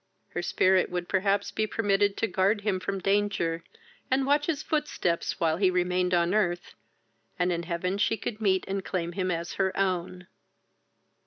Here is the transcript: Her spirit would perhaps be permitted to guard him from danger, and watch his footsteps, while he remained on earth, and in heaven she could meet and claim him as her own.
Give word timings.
Her 0.29 0.41
spirit 0.41 0.89
would 0.89 1.07
perhaps 1.07 1.51
be 1.51 1.67
permitted 1.67 2.17
to 2.17 2.27
guard 2.27 2.61
him 2.61 2.79
from 2.79 2.97
danger, 2.97 3.63
and 4.09 4.25
watch 4.25 4.47
his 4.47 4.63
footsteps, 4.63 5.39
while 5.39 5.57
he 5.57 5.69
remained 5.69 6.15
on 6.15 6.33
earth, 6.33 6.73
and 7.37 7.51
in 7.51 7.61
heaven 7.61 7.99
she 7.99 8.17
could 8.17 8.41
meet 8.41 8.65
and 8.67 8.83
claim 8.83 9.11
him 9.11 9.29
as 9.29 9.53
her 9.61 9.77
own. 9.77 10.25